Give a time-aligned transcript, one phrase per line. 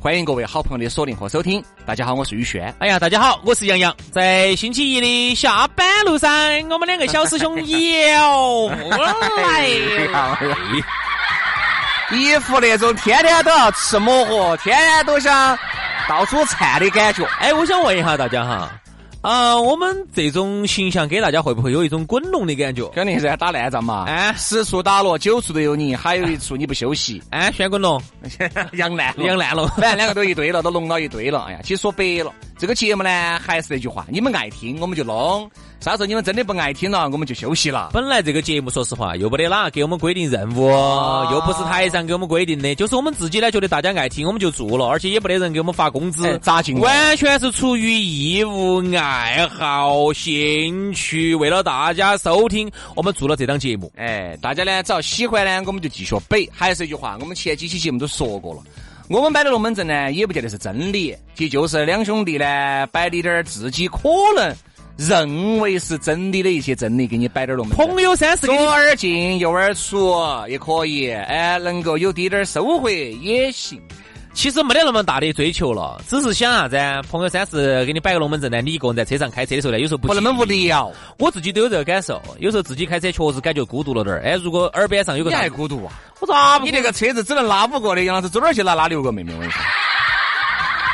[0.00, 1.60] 欢迎各位好朋友的锁定和收听。
[1.84, 2.72] 大家好，我是宇轩。
[2.78, 3.92] 哎呀，大家好，我是杨洋。
[4.12, 6.30] 在星期一的下班路上，
[6.70, 9.66] 我们两个小师兄又来，
[12.12, 15.58] 一副那种天天都要吃抹和，天天都想
[16.08, 17.24] 到处窜的感觉。
[17.40, 18.70] 哎，我想问一下大家哈。
[19.20, 22.88] 啊，我们这种形象给大家会不会有一种滚龙的感觉？
[22.90, 24.04] 肯定是打烂仗嘛！
[24.06, 27.20] 哎，十处打落，九处都有你，还有一处你不休息。
[27.30, 28.00] 哎，旋滚龙，
[28.74, 31.46] 养烂养烂了，反正两个都一堆了，都弄到一堆了。
[31.48, 35.50] 哎呀，其实说白了，这个节目呢，还是那句话，你们爱听我们就弄。
[35.80, 37.90] 啥时候你们真的不爱听了，我们就休息了。
[37.92, 40.68] 本来这个节目，说实话，又不得哪给我们规定任务，
[41.30, 46.80] 又不是台上给我们规定的，就是我们自己呢觉得大家爱听，我们就做了，而且也不得人给我们发工资，咋进？
[46.80, 53.90] 完全是出于义务、爱好、兴趣，为了大家收听，我们做了这档节目。
[53.96, 56.50] 哎，大家呢，只要喜欢呢，我们就继续背。
[56.52, 58.62] 还是一句话，我们前几期节目都说过了，
[59.08, 64.52] 我们摆的龙门阵呢，也不见得是真理，其实就是两兄弟呢摆的点儿自己可能。
[64.98, 67.76] 认为是真理的一些真理，给你摆点龙门。
[67.76, 70.12] 朋友三四，左耳进右耳出
[70.48, 73.80] 也可以，哎，能够有滴点儿收获也行。
[74.34, 76.76] 其实没得那么大的追求了，只是想啥子？
[77.08, 78.60] 朋友三四给你摆个龙门阵呢？
[78.60, 80.92] 你一个人在车上开车的时候呢，有时候不那么无聊。
[81.18, 84.22] 我自己都有这个感受，有时候自己开车确实感觉孤独了点儿。
[84.24, 85.92] 哎，如果耳边上有个，你还孤独啊？
[86.20, 86.58] 我咋？
[86.58, 89.32] 你那个车子只能拉五个的，杨老师走哪儿去拉拉六个妹妹？
[89.32, 89.62] 我跟你说。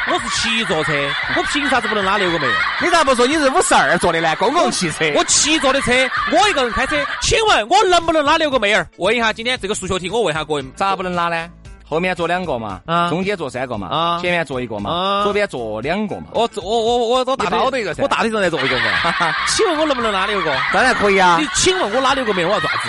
[0.07, 0.93] 我是七座车，
[1.35, 2.47] 我凭啥子不能拉六个妹？
[2.83, 4.37] 你咋不说你是五十二座的呢？
[4.37, 5.11] 公共汽车。
[5.15, 5.93] 我七座的车，
[6.31, 8.87] 我一个人开车，请问我能不能拉六个妹儿？
[8.99, 11.49] 问一下，今天这个数学题，我问一下各位，咋不能拉呢？
[11.89, 16.25] 后面坐两个嘛，啊，中间坐三个嘛，啊，前面坐一个嘛，啊，左边坐两个嘛。
[16.33, 19.35] 我坐我我我我大腿一个，我大腿上再坐一个嘛。
[19.47, 20.55] 请问我能不能拉六个？
[20.71, 21.39] 当然可以啊。
[21.41, 22.89] 你请问我拉六个妹，我要咋子？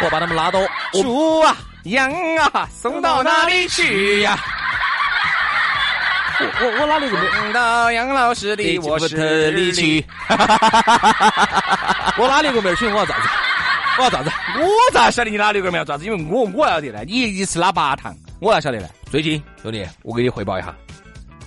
[0.00, 0.60] 我把他们拉到。
[0.92, 1.54] 猪啊，
[1.84, 2.10] 羊
[2.52, 4.38] 啊，送到哪里去呀？
[6.38, 10.04] 我我哪里个送到杨老师的卧室里去？
[12.18, 13.28] 我哪里个妹儿请我要咋子？
[13.98, 14.30] 我要咋子？
[14.58, 16.04] 我咋晓得你哪里个妹要咋子？
[16.04, 18.86] 因为我我要得呢，你一次拉八趟，我要晓得呢。
[19.10, 20.74] 最近兄弟，我给你汇报一下，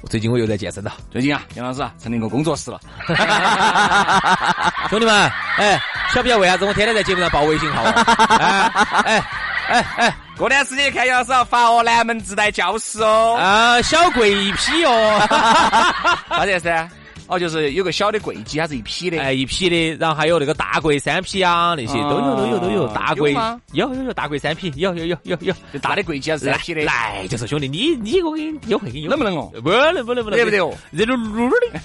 [0.09, 0.91] 最近我又在健身了。
[1.11, 2.79] 最近啊，杨老师啊，成立一个工作室了。
[4.89, 5.79] 兄弟们，哎，
[6.13, 7.83] 晓不晓得为啥子我天天在节目上报微信号？
[7.85, 8.71] 哎
[9.05, 9.23] 哎
[9.69, 10.15] 哎哎。
[10.37, 15.19] 过段时间看杨老师要发哦，南门自带教室哦，啊，小柜一批哦，
[16.29, 16.69] 啥子意思？
[17.27, 21.93] 哦，就是有个小的柜机，它是一批的，哎，一批的，然后还有那个大柜三批啊，那些。
[22.03, 23.33] 都有都有都有，大柜。
[23.73, 29.51] 有有有大柜三批，有有有有有，大的柜机是三批的，来就是兄弟，你你我给你优惠给你，能不能哦？
[29.61, 30.73] 不能不能不能，对不对哦？
[30.91, 31.79] 热噜噜的，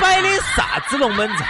[0.00, 1.46] 摆 的啥子龙门阵？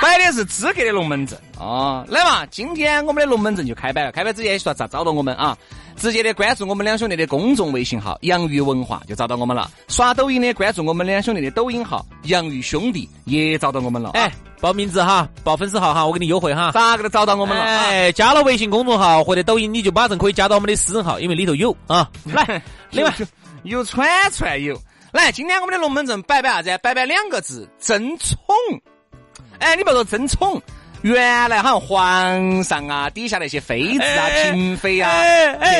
[0.00, 2.04] 摆的是资格的龙门阵啊！
[2.08, 4.10] 来嘛，今天我们的龙门阵就开摆了。
[4.12, 5.56] 开摆之前说咋找到我们啊？
[5.96, 9.70] 直接的关注我们两兄弟的公众微信号“洋芋文化”就找到我们了。
[9.88, 14.12] 刷抖音的关注我们两兄弟的抖音号“洋芋兄弟”也找到我们了。
[14.14, 16.70] 哎，报名字哈，报粉丝号哈，我给你优惠哈。
[16.72, 17.62] 咋个都找到我们了？
[17.62, 22.10] 哎，加了微信公众号或者抖音，你就马上可以加到我们的私人号，因为里头有啊。
[22.24, 23.14] 来， 另外
[23.64, 24.80] 有串串有。
[25.12, 26.78] 来，今天我们的龙门阵摆摆啥子？
[26.82, 28.36] 摆摆两个字：争宠。
[29.60, 30.60] 哎，你别说争宠，
[31.02, 35.10] 原来好像皇上啊，底下那些妃子啊、嫔妃啊，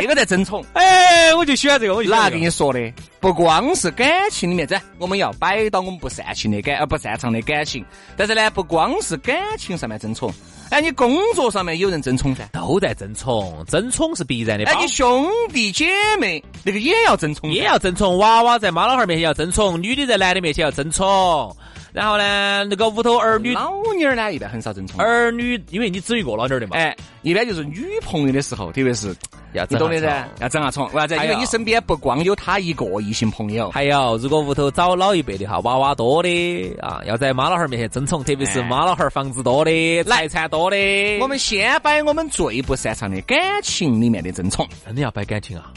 [0.01, 0.65] 这个在争宠。
[0.75, 1.95] 哎，我就喜欢这个。
[1.95, 2.93] 我就哪跟你说的？
[3.21, 7.85] 不光是感情里面，这我们要摆到我们不擅情的感，呃，不擅长的感情。
[8.17, 10.33] 但是呢，不光是感情上面争宠，
[10.71, 14.65] 哎，你工作上面有人争宠噻，都在争宠，争宠是必然的。
[14.65, 18.17] 哎，你兄弟姐妹那个也要争宠，也要争宠。
[18.19, 21.55] 娃娃在妈老汉儿面前要争宠，女的在男的面前要争宠。
[21.93, 25.01] 然后呢，那个屋头儿女老妞儿呢，一般很少争宠。
[25.01, 26.77] 儿女，因为你只有一个老妞儿的嘛。
[26.77, 29.15] 哎，一般就是女朋友的时候，特别是
[29.53, 31.17] 要你懂的噻要整下宠，为啥子？
[31.17, 44.67] 因为你身边不光有他一个异性朋友，还有，如果屋头找老一辈的哈，娃娃多的啊，要在妈老汉儿面前争宠，特别是哎妈老汉儿房子多的、财产多的，我们先摆我们最不擅长的感情里面的争宠。
[44.87, 45.73] 真的要摆感情啊！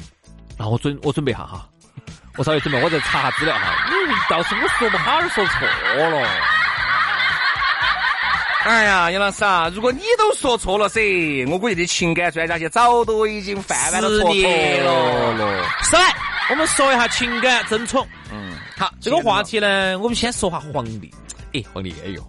[0.57, 1.67] 那我准我准备一下哈，
[2.37, 3.75] 我稍微准备，我再查下资料哈。
[4.07, 5.67] 你到时候我说不好，说错
[6.09, 6.27] 了。
[8.65, 11.01] 哎呀，杨老师啊，如果你都说错了噻，
[11.49, 15.33] 我估计这情感专家去早都已经泛泛的十错了。
[15.33, 15.69] 了。
[15.83, 16.15] 是来，
[16.49, 18.07] 我们说一下情感争宠。
[18.31, 21.13] 嗯，好，这个话题呢，我们先说下皇帝。
[21.53, 22.27] 哎，皇帝哎呦，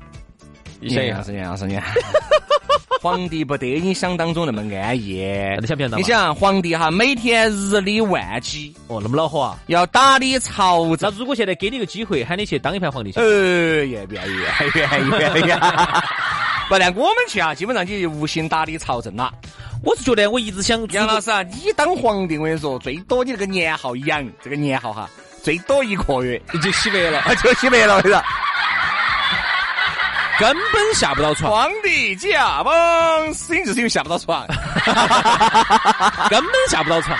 [0.81, 1.85] 你想一下杨老，师，杨老师，你看，
[3.15, 5.23] 皇帝不得你想当中那么安逸。
[5.61, 6.01] 你想不想当？
[6.01, 9.59] 你想，皇帝哈每天日理万机，哦，那么恼火啊！
[9.67, 11.15] 要打理朝那政。
[11.19, 14.33] 如果现在给你个机会，喊你去当一盘皇帝去，呃，也不愿意？
[14.75, 15.53] 愿意，愿意。
[16.67, 19.31] 不然我们去啊，基本上就无心打理朝政了。
[19.83, 25.11] 我是觉得我一直想，杨老师啊，你当皇帝，我跟你说，最多你这个年号养，这个年号哈，
[25.43, 28.25] 最多一个月 就洗白了，就洗白了，是吧？
[30.38, 34.46] 根本下不到床，皇帝驾崩，死因就是因为下不到床。
[36.31, 37.19] 根本下不到床，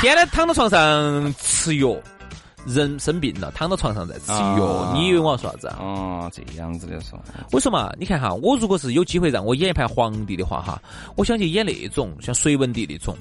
[0.00, 1.94] 天天躺到床上吃药。
[2.66, 5.76] 人生病了，躺到床上在吃药，啊你以为我要说啥子啊？
[5.80, 7.22] 哦，这样子的说，
[7.52, 10.80] 我说嘛，你看哈，我如果是有机会让我演一盘皇帝的话哈，
[11.14, 13.14] 我想去演那种像隋文帝那种，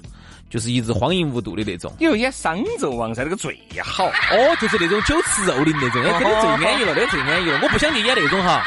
[0.49, 1.91] 就是一直荒淫无度的那种。
[1.99, 4.05] 你要演商纣王噻，那个最好。
[4.05, 7.59] 哦，就是那种酒池肉林那种，哎，这个最安逸了，那个最安逸了。
[7.63, 8.63] 我不想去演那种哈，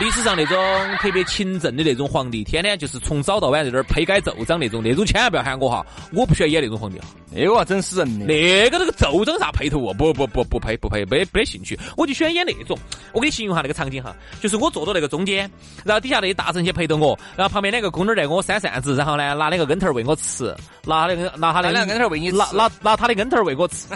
[0.00, 0.56] 历史上那种
[1.00, 7.06] 特别勤政的那种皇帝，天天就是从早到晚在那儿批改奏章那种，那种千万不要喊我哈，我不喜欢演那种皇帝哈。
[7.30, 8.24] 那个啊，整死人的。
[8.26, 9.94] 那个那个奏章啥配头哦？
[9.94, 11.78] 不不不不配不配，没没兴趣。
[11.96, 12.78] 我就喜欢演那种。
[13.12, 15.50] 我给你形容下那个场景哈，就是我坐到那个中间，
[15.84, 20.54] 然后底下那些大臣些陪着我，然后旁边两个宫女在给我扇扇子，然后呢拿那个跟头儿喂我吃，
[20.84, 23.86] 拿那个拿他的跟头儿喂你拿拿拿他的跟头儿喂我吃，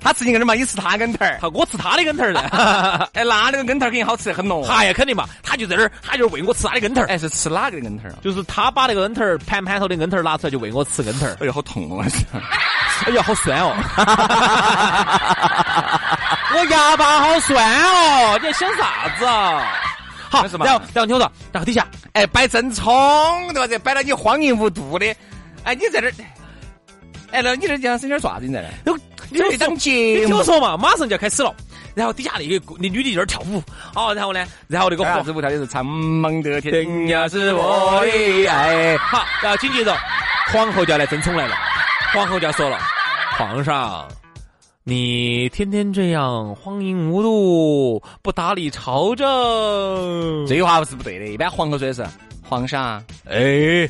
[0.00, 1.38] 他吃你跟头嘛，你吃他跟头儿。
[1.40, 2.40] 他我吃他的跟头儿的。
[3.14, 4.64] 哎，那那个跟头儿肯定好吃得很咯。
[4.68, 8.18] 哎呀，肯定嘛，他就在那儿，他就是喂我吃他的根头儿，哎，是吃哪个的根头儿啊？
[8.22, 11.36] 就是他把那个根头儿盘盘头的根头儿拿出来就喂我吃根头儿。
[11.40, 12.04] 哎呦，好痛哦！
[13.06, 13.74] 哎呀，好酸哦！
[16.54, 18.38] 我牙巴好酸哦！
[18.38, 19.74] 你在想啥子啊？
[20.30, 22.84] 好，然后然后听我说，然后底下哎，摆正葱
[23.54, 23.66] 对吧？
[23.66, 25.06] 这摆到你荒淫无度的，
[25.64, 26.12] 哎，你在这儿，
[27.30, 28.46] 哎，那你这讲是点啥子？
[28.46, 28.98] 你在这儿？
[29.30, 31.54] 你听我这档说，节你听我说嘛，马上就要开始了。
[31.94, 33.62] 然后底下那个那女的在那儿跳舞，
[33.94, 38.96] 哦，然后呢，然后那个皇啥子舞跳的是苍茫的天涯是我的爱。
[38.98, 39.96] 好，然后紧接着
[40.52, 41.54] 皇后就要来争宠来了，
[42.12, 42.78] 皇后就要说了，
[43.36, 44.06] 皇上。
[44.84, 49.26] 你天天这样荒淫无度，不打理朝政，
[50.46, 51.26] 这句话是不对的。
[51.26, 52.06] 一般皇后说的是
[52.42, 53.86] 皇上，哎，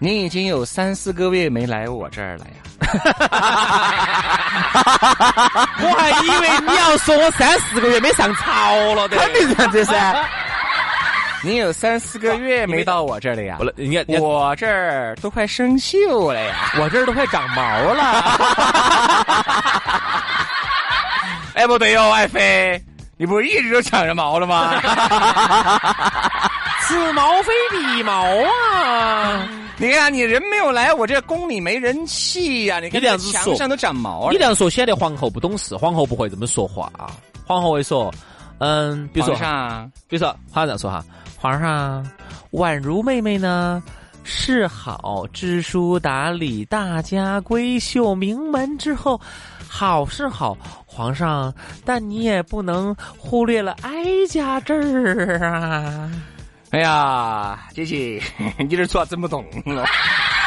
[0.00, 2.65] 你已经有三四个月没来我这儿了呀。
[5.82, 10.14] 我还以为你要说我三四个月没上朝了的，肯定这样子噻。
[11.42, 13.58] 你有三四个月没到我这儿了呀
[14.20, 16.54] 我这儿都快生锈了呀！
[16.80, 18.02] 我这儿都快长毛了。
[21.54, 22.82] 哎，不对哟，爱妃，
[23.16, 24.72] 你不是一直都长着毛了吗？
[26.80, 28.24] 此毛非彼毛
[28.74, 29.46] 啊！
[29.78, 34.32] 你看，你人没有来我这宫里没人气呀、你看墙上都长毛了。
[34.32, 36.90] 你这样说显得皇后不懂事，皇后不会这么说话。
[37.46, 38.12] 皇后会说，
[38.58, 39.34] 嗯，比如说
[40.08, 41.04] 比如说，皇上这样说哈，
[41.38, 42.06] 皇上，
[42.52, 43.82] 宛如妹妹呢。
[44.28, 49.20] 是好，知书达理，大家闺秀，名门之后，
[49.68, 51.54] 好是好，皇上，
[51.84, 56.10] 但你也不能忽略了哀家这儿啊。
[56.70, 58.20] 哎呀，姐姐，
[58.58, 59.84] 你这说话整不动了，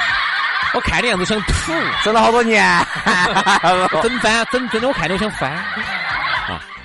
[0.75, 1.73] 我看你样子想吐，
[2.03, 2.63] 整了好多年。
[4.01, 5.51] 整翻，整整的我看着我想翻。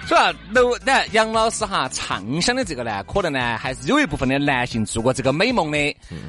[0.06, 5.78] 主要楼那杨老师哈畅想的这个呢，可能呢还是有一部分的男性做过这个美梦的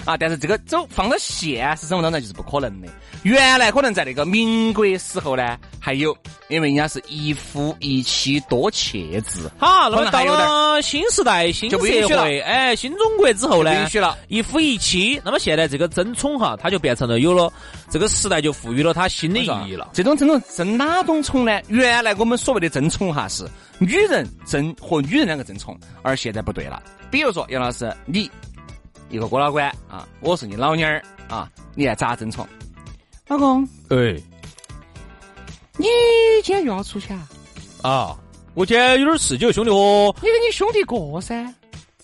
[0.05, 2.87] 啊，但是这个走放到现实生活当中就是不可能的。
[3.23, 6.15] 原来可能在那个民国时候呢，还有，
[6.47, 15.19] 因为人家是一夫一妻多妾制，好，那么到了新时代、新社会，哎，新中国之后呢，允许了一夫一妻。
[15.25, 17.51] 那么现在这个争宠哈，它就变成了有了
[17.89, 19.89] 这个时代就赋予了它新的意义了。
[19.91, 21.59] 这种争宠争哪种宠呢？
[21.67, 23.45] 原来我们所谓的争宠哈是
[23.79, 26.81] 女人争和女人两个争宠，而现在不对了。
[27.11, 28.29] 比如说杨老师，你
[29.09, 32.47] 一个哥老倌啊，我是你老妞儿啊，你还咋争宠？
[33.27, 34.15] 老公，哎，
[35.77, 35.87] 你
[36.43, 37.27] 今天又要出去啊？
[37.83, 38.17] 啊，
[38.53, 41.35] 我今天有点事，就兄弟伙，你跟你兄弟过噻，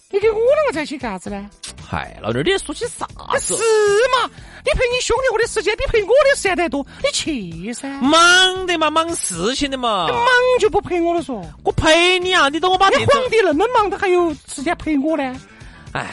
[0.10, 1.50] 你跟我两个在一起干啥子呢？
[1.88, 3.06] 嗨，老弟儿，你说起啥
[3.38, 3.56] 子？
[3.58, 4.30] 是嘛？
[4.64, 7.90] 你陪你兄弟伙的时间比陪我的时间得多，你去噻。
[8.02, 10.08] 忙的嘛，忙事情的嘛。
[10.08, 10.26] 忙
[10.60, 11.44] 就不陪我了嗦。
[11.64, 15.36] 我陪你啊，你等我把你皇帝那么忙，他还有时间陪我呢？
[15.94, 16.08] 哎，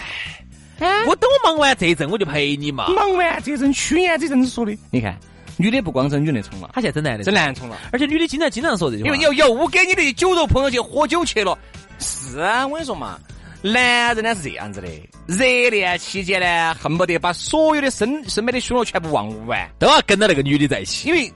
[1.06, 2.88] 我等我忙完这阵，我就陪你嘛。
[2.88, 4.76] 忙完这阵，去年这阵子说的。
[4.90, 5.16] 你看，
[5.56, 7.78] 女的不光整女的冲了，她现在整男的，整男冲了。
[7.92, 11.56] 而且女的经常经常说这句话，因为又又给你的酒肉朋友去喝酒去了。
[12.00, 13.18] 是啊，我跟你说嘛。
[13.62, 14.88] 男人呢是这样子的，
[15.26, 21.08] 热恋期间呢，恨不得把所有的身身边的凶恶全部忘完，都要跟到那个女的在一起。
[21.08, 21.32] 因为，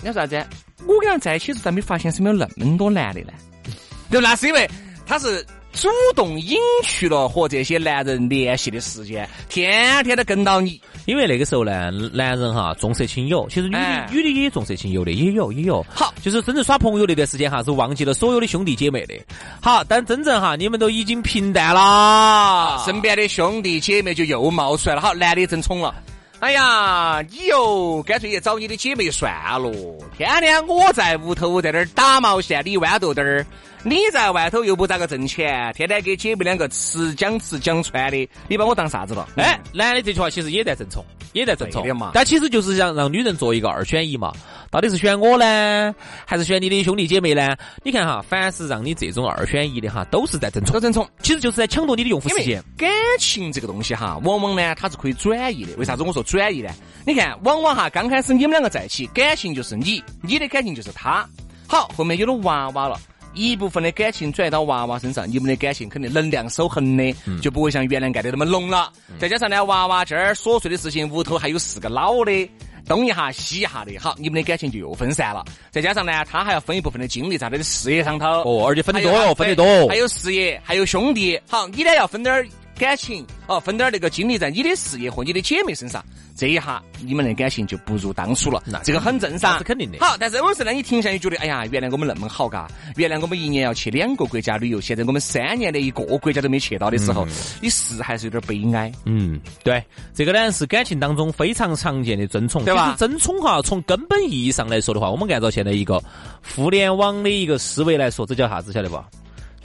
[0.00, 0.46] 你说啥子？
[0.86, 3.32] 我跟他在一起时，咋没发现身边有那么多男的呢？
[4.10, 4.68] 对，那是因为
[5.06, 5.44] 他是。
[5.80, 10.80] 主动隐去了和这些男人联系的时间，天天都跟到你。
[11.06, 15.84] 因为那个时候呢，男人哈重色轻友，其实女的女的也重色轻友的，也有也有。
[15.88, 19.14] 好，就是真正耍朋友那段时间哈，是忘记了所有的兄弟姐妹的。
[19.62, 25.00] 好，但真正哈，你们都已经平淡了，身边的兄弟姐妹就又冒出来了。
[25.00, 25.94] 好，男的真宠了。
[26.40, 29.72] 哎呀，你哟，干脆去找你的姐妹算了。
[30.16, 33.44] 天天我在屋头在那儿打毛线，你豌豆豆儿。
[33.82, 39.28] 你在外头又不咋个挣钱，天天给姐妹两个吃讲吃讲穿的，你把我当啥子了？
[39.36, 42.10] 哎，男的这句话其实也在争宠，也在争宠嘛。
[42.14, 44.32] 但其实就是想让女人做一个二选一嘛，
[44.70, 45.94] 到底是选我呢，
[46.24, 47.56] 还是选你的兄弟姐妹呢？
[47.82, 52.62] 你看哈，凡是让你这种二选一的哈，都是在争宠，争宠，其实就是在抢夺你的用户时间。
[52.76, 55.74] 感情这个东西哈，往往呢它是可以转移的。
[55.76, 56.70] 为啥子我说转移呢？
[57.06, 61.26] 你看，往往哈刚开始你们两个在一起，感情就是你，你的感情就是他。
[61.66, 62.98] 好，后面有了娃娃了。
[63.38, 68.92] 一部分的感情转移到娃娃身上，你们的感情肯定能量守恒的，就不会像原来爱的那么浓了。
[69.18, 72.50] 再加上呢，娃娃这儿琐碎的事情，屋头还有四个老的，
[72.86, 75.44] 东一下西一下的，好，你们的感情就又分散了。
[75.70, 82.44] 再加上呢，他还要分一部分的精力在他的事业上头，哦，而且分得多哟，分得多，还有事业，还有兄弟，好，你呢要分点儿。
[82.78, 86.04] 感情哦，分点那个精力在你的事业和你的姐妹身上，
[86.36, 88.62] 这一下你们的感情就不如当初了。
[88.64, 89.98] 那这个很正常，是肯定的。
[89.98, 97.26] 好，但是有时呢，你停下，你觉得，哎呀，原来我们那么好嘎，原来我们一年要去两个国家旅游，现在我们三年的一个国家都没去到的时候，
[97.60, 98.92] 你是还是有点悲哀。
[99.04, 99.82] 嗯，对，
[100.14, 102.94] 这个呢是感情当中非常常见的争宠，对吧？
[102.98, 106.02] 争宠哈，从根本意义上来说的话，我们按照现在一个
[106.54, 108.72] 互联网的一个思维来说，这叫啥子？
[108.72, 109.02] 晓得不？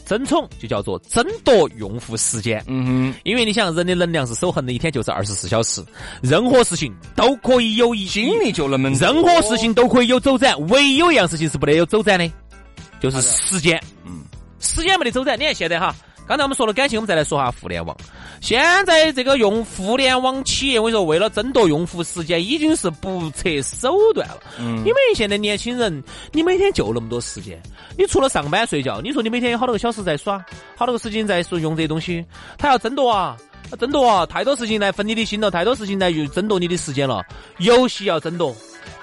[0.05, 5.83] 争宠就叫做争夺用户时间，嗯哼，因为你想人的能量是守恒的，一天就是二十四小时，
[6.21, 12.29] 任何事情都可以有一精力就那么，任何事情都可以有走展，唯有一样事情是不得有走展的，
[12.99, 14.21] 就是时间，嗯，
[14.59, 15.95] 时间没得走展，你看现在哈。
[16.25, 17.95] 刚才我们说了感情，我们再来说下互联网。
[18.43, 24.37] 现在这个用互联网企业，我跟你说，为了争夺用户时间，已经是不择手段了。
[24.59, 24.79] 嗯。
[24.79, 27.57] 因为现在年轻人，你每天就那么多时间，
[27.97, 30.43] 你除了上班睡觉，你说你每天有好多个小时在耍，
[30.75, 32.21] 好多个时间在说用这些东西，
[32.57, 33.37] 他要争夺啊，
[33.79, 37.23] 争夺啊，太多事情来分你的心了，太多事情来去争夺你的时间了。
[37.59, 38.53] 游戏要争夺，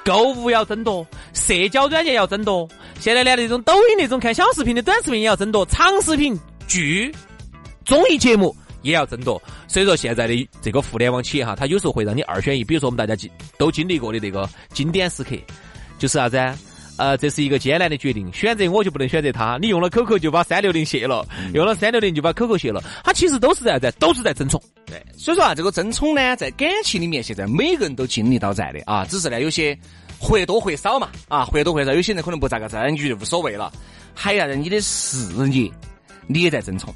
[0.05, 2.69] 购物要争夺，社交软件要争夺，
[2.99, 6.39] 现在连那种抖音那种看小视频的短视频也要争夺，长视频。
[6.69, 7.13] 剧、
[7.85, 12.65] 综艺节目也要争夺，所以说现在的这个互联网企业哈，它有时候会让你二选一。
[12.65, 15.37] 比如说我们大家经都经历过的那个经典时刻，
[15.99, 16.37] 就是啥子？
[16.97, 19.57] 呃，这是一个艰难的决定，选择我就不能选择他。
[19.59, 22.85] 你用了 QQ 就把三六零卸了，用了三六零就把 QQ 卸了。
[23.03, 24.63] 它其实都是在在，都是在争宠。
[24.85, 29.75] 对，所以说啊，这个争宠呢，在感情里面，现在每个人都经历到在的啊，只是呢有些
[30.19, 33.73] 或多或少嘛，啊，或多或少，有些人可能不咋个争，你就无所谓了。
[34.13, 35.71] 还要让你的事业。
[36.27, 36.95] 你也在争宠，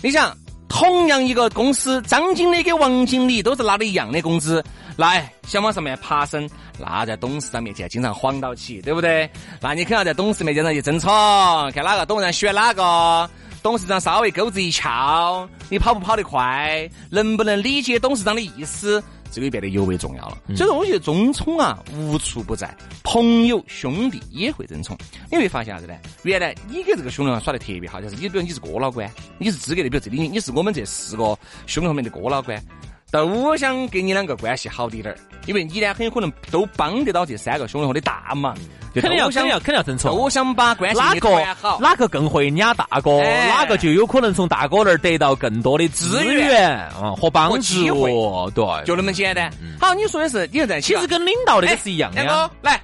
[0.00, 0.36] 你想，
[0.68, 4.62] 同样一个公司，张经理跟王经理都是拿的一样的工资，
[4.96, 9.30] 来想往上面爬升，那在董事长面前经常晃到起，对不对？
[9.60, 11.10] 那你肯定要在董事面前上去争宠，
[11.72, 13.30] 看哪个董事长选哪个，
[13.62, 19.02] 董事长稍微钩子一翘，你跑不跑得快，能不能理解董事长的意思？
[19.30, 24.96] 这个变得尤为重要了，所以说我觉得争宠啊无处不在，朋友兄弟也会争宠。
[25.30, 25.94] 你会发现啥子呢？
[26.22, 32.60] 原来你跟这个兄弟耍的特别好，就是你比如你是哥老倌，你是资格的，比如这里你是我们这四个兄弟后面的哥老倌，
[33.10, 38.56] 都想跟你两个关系好滴点儿，因为你呢很有可能都帮得到这三个兄弟伙的大忙。
[38.94, 41.54] 肯定要肯定要肯定要争宠，都想把关系哪个？
[41.56, 46.78] 好，哪个更会撵大哥，哪个就有可能从大哥那儿得到更多的资源？
[46.88, 49.52] 啊和帮助，对，就那么简单。
[49.78, 52.22] 好，你说的是，你在其实跟领导那个是一样的。
[52.22, 52.80] 两来，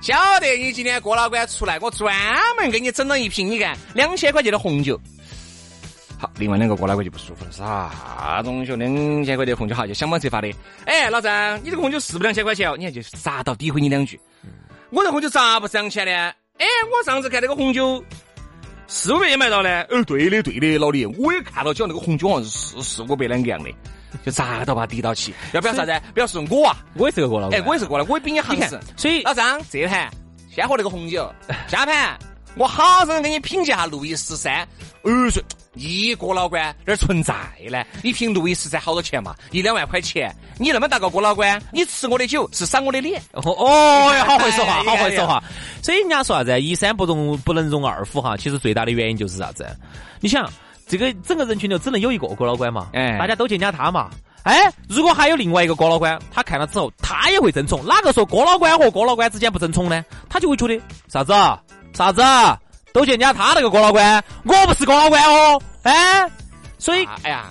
[0.00, 2.16] 晓得你今天郭老倌出来，我专
[2.58, 4.98] 门给你整了一瓶，你看两千块钱的红酒。
[6.18, 8.74] 好，另外两个过来我就不舒服了，啥东西？
[8.74, 10.50] 两千块钱红酒哈，就想方设法的。
[10.86, 12.76] 哎，老张，你这个红酒是不两千块钱哦？
[12.76, 14.18] 你看就砸到诋毁你两句。
[14.90, 16.12] 我这红酒咋不是两千呢？
[16.58, 18.02] 哎，我上次看那个红酒，
[18.86, 19.82] 四五百也买到呢？
[19.90, 23.70] 哦，对的对的，老李，我也看到，讲那个红酒好像是四四五百两个样的，
[24.24, 25.34] 就咋都把它抵到起。
[25.52, 26.00] 要不要啥子？
[26.14, 28.80] 不要说我啊，我也是个过老哎，我也是过来，我也比你行实。
[28.96, 30.10] 所以老张，这盘
[30.50, 31.30] 先喝那个红酒，
[31.68, 32.18] 下盘
[32.54, 34.66] 我好生给你品鉴下路易十三。
[35.02, 35.42] 二说
[35.76, 37.34] 你郭老倌哪儿存在
[37.70, 37.84] 呢？
[38.02, 39.34] 你凭路易十三好多钱嘛？
[39.50, 43.20] 一两万块钱，你那么大个郭老倌，你吃我的酒是赏我的脸。
[43.32, 45.42] 哦哦哟，好会说话， 好会说话。
[45.82, 46.58] 所以人家说啥子？
[46.60, 48.36] 一山不容不能容二虎哈。
[48.38, 49.68] 其实最大的原因就是啥子？
[50.20, 50.50] 你想，
[50.88, 52.88] 这个整个人群里只能有一个郭老倌嘛？
[52.94, 54.08] 哎，大家都见家他嘛。
[54.44, 57.84] 哎，如果还有另外一个郭老倌，他看了之后，他也会争宠。
[57.84, 60.02] 哪个说郭老倌和郭老倌之间不争宠呢？
[60.28, 61.34] 他就会觉得啥子？
[61.92, 62.22] 啥子？
[62.96, 66.26] 都见人家他那个郭老倌，我不是郭老倌哦，哎，
[66.78, 67.48] 所以，哎呀，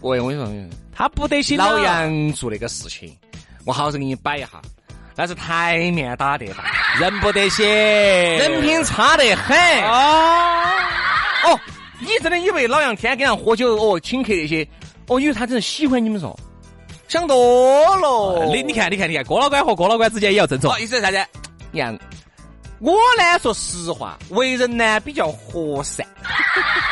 [0.00, 1.58] 我我跟你说，他不得行。
[1.58, 3.14] 老杨做那个事情，
[3.66, 4.48] 我好生给你摆一下，
[5.14, 6.64] 那是台面打得大，
[6.98, 10.72] 人不得行，人品差得很啊！
[11.44, 11.60] 哦，
[12.00, 14.66] 你真的以为老杨天天跟人喝酒哦，请客那些，
[15.08, 16.34] 哦，以为他真的喜欢你们嗦？
[17.06, 17.36] 想多
[17.98, 18.46] 了。
[18.46, 20.72] 你你看你看你看，郭老倌和郭老倌之间也要争宠。
[20.80, 21.22] 意思是啥子？
[21.70, 21.98] 你看。
[22.80, 26.06] 我呢，说实话，为人呢比较和善，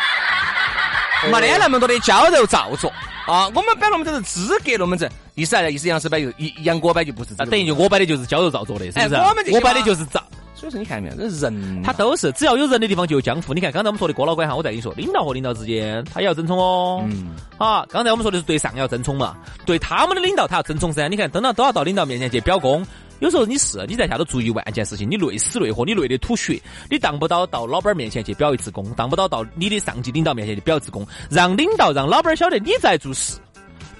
[1.31, 2.91] 没得那么多的娇柔造作
[3.27, 3.47] 啊。
[3.55, 5.71] 我们摆龙门阵是资格龙门阵，意思啥子？
[5.73, 9.15] 意思杨师摆就杨哥摆就不是，那等于就我摆的就是娇柔造作的，是不是？
[9.17, 10.23] 我们我摆的就是造。
[10.57, 13.53] 所以说你看没有，这人他都是只要有人的地方就有江湖。
[13.53, 17.05] 你看刚才我们说的郭老官哈，我再跟你说，领导和领导之间他也要争宠哦。
[17.07, 17.35] 嗯。
[17.59, 19.37] 好，刚才我们说的是对上要争宠嘛，
[19.67, 21.07] 对他们的领导他要争宠噻。
[21.09, 22.87] 你看，等到都要到领导面前去表功。
[23.25, 33.39] 有时候你是你在下头做一万件事情，你累死累活，你累得吐血，你当不到到老板面前去表一次功，当不到到你的上级领导面前去表一次功，让领导让老板晓得你在做事，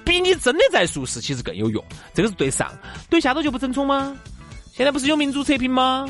[0.03, 1.83] 比你真的在做事其实更有用。
[2.13, 2.71] 这个是对上，
[3.09, 4.15] 对下头就不争宠吗？
[4.71, 6.07] 现在不是有民主测评吗？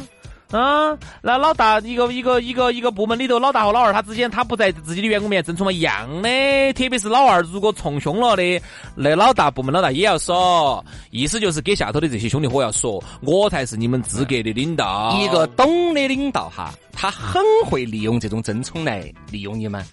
[0.52, 6.30] 啊，那老大一个一个一个一个部门里头，老大和老二他之间，他不在自己的员工面前争宠嘛，一样的。
[6.74, 8.62] 特别是老二如果冲凶了的，
[8.96, 15.18] 那老大部门老大也要说，意思就是给下头的这些兄弟伙要说，我才是你们资格的领导。
[15.20, 19.84] 一个懂的领导哈，他很会利用这种争宠来利用你们。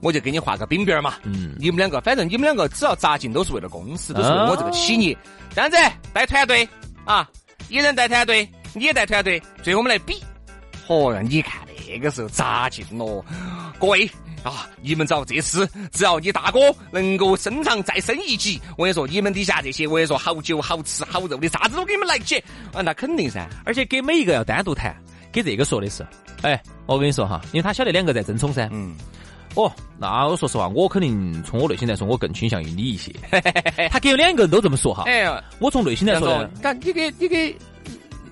[0.00, 5.14] 我就给你画个饼饼嘛，嗯，你们两个，反正你们两个只要扎进，都是为了公司，都是为我这个企业。
[5.54, 5.76] 这样子
[6.12, 6.66] 带团队
[7.04, 7.28] 啊，
[7.68, 8.48] 一人带团队。
[8.74, 10.14] 你也带团队，最后我们来比。
[10.86, 13.24] 哦哟，你看那个时候扎劲咯！
[13.78, 14.10] 各位
[14.42, 22.38] 啊，你们找这次，只要你大哥能够升上再升一级，我跟你说，你们底下这些，我跟你说，好酒好吃好肉的，啥子都给你们来起。
[22.72, 23.48] 啊，那肯定噻。
[23.64, 24.94] 而且给每一个要单独谈，
[25.30, 26.04] 给这个说的是，
[26.42, 28.68] 哎，我跟你说哈，因为他晓得两个在争宠噻。
[28.72, 28.96] 嗯。
[29.54, 33.12] 哦，那我说实话，我肯定从我内心来说，我更倾向于你一些。
[33.90, 35.04] 他给两个人都这么说哈。
[35.06, 35.28] 哎，
[35.58, 37.56] 我从内心来说，看你给你给。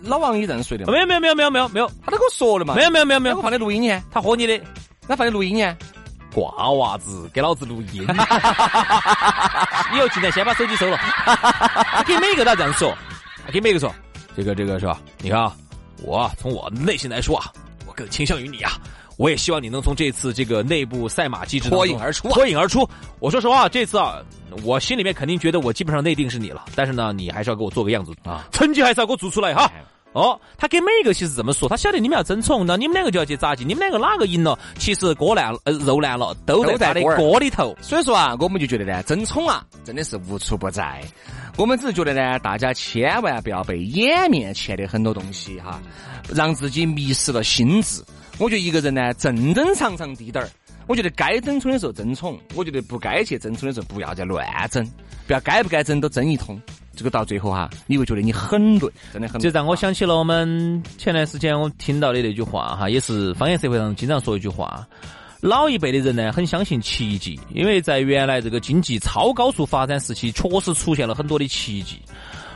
[0.03, 2.75] 老王也这样说的没有没有没有没有没有没有，他都跟我说了嘛。
[2.75, 4.03] 没有没有没有没有，我放的录音呢。
[4.11, 4.61] 他喝你的，
[5.07, 5.77] 他放的录音呢。
[6.33, 8.03] 瓜娃子，给老子录音。
[8.03, 10.97] 以后进来先把手机收了。
[10.97, 12.97] 他给每一个都这样说，
[13.53, 13.93] 给每一个说，
[14.37, 15.01] 这个这个是吧？
[15.21, 15.53] 你看啊，
[16.03, 17.51] 我从我内心来说啊，
[17.87, 18.73] 我更倾向于你啊。
[19.17, 22.89] 我也希望你能从这次这个内部赛马机制脱颖而出，脱颖而出。
[23.19, 24.19] 我说实话，这次啊，
[24.65, 26.65] 我心里面肯定觉得我基本上内定是你了。
[26.75, 29.71] 但是呢，你还是要给我做个样子啊，成绩还是要给我做出来哈。
[30.15, 37.77] 哦，他给每一个其实这么说，他晓得你们要争宠，那你们两个就要去扎劲，你们两个哪个赢了，其实锅烂呃肉烂了，都在他的锅里头。
[37.83, 41.03] 所以说啊，我们就觉得呢，争宠啊，真的是无处不在。
[41.57, 45.79] 我们只是觉得呢，大家千万不要被眼面前的很多东西哈，
[46.35, 48.03] 让自己迷失了心智。
[48.39, 50.49] 我觉得一个人呢，正正常常滴点儿。
[50.89, 54.85] 我觉得该争宠的时候争宠，我觉得不该去争宠的时候不要再乱争，
[55.27, 56.61] 不要该不该争都争一通。
[56.97, 59.41] 这个到最后哈，你会觉得你很累，真的很。
[59.41, 64.85] 这让我想起了我们前段时间我听到的那句话哈，也是方言社会上经常说一句话：
[65.41, 72.01] 老一辈的人呢，很相信奇迹，因为在原来这个经济超高速发展时期，确实出现了很多的奇迹。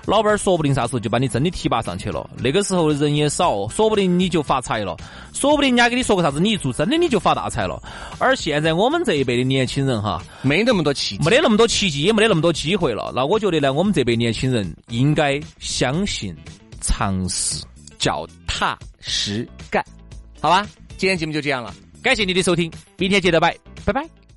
[0.04, 4.96] 老板儿说不定啥时候就把你真的提拔上去了，那个时候人也少，说不定你就发财了，
[5.32, 7.80] 说不定人家给你说个啥子，你一做真的你就发大财了。
[8.18, 13.12] 而现在我们这一辈的年轻人哈，没那么多奇，没得那么多奇迹，也没得那么多机会了。
[13.14, 16.34] 那我觉得呢，我们这辈年轻人应该相信
[16.80, 17.64] 尝试，
[17.98, 19.84] 脚踏实干，
[20.40, 20.66] 好吧？
[20.96, 24.21] 今天节目就这样了，感谢你的收听，明天接着拜，拜拜。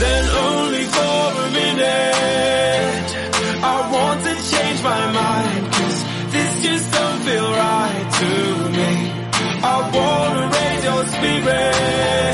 [0.00, 3.08] Then only for a minute.
[3.74, 5.98] I want to change my mind, cause
[6.32, 8.30] this just don't feel right to
[8.78, 8.90] me.
[9.62, 12.33] I wanna raise your spirits.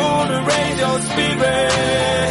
[0.99, 2.30] Spirit.